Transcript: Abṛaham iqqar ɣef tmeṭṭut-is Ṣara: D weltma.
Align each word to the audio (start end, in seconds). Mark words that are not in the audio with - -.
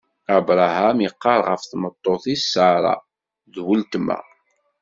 Abṛaham 0.35 0.97
iqqar 1.07 1.39
ɣef 1.49 1.61
tmeṭṭut-is 1.65 2.43
Ṣara: 2.53 2.93
D 3.53 3.55
weltma. 3.65 4.17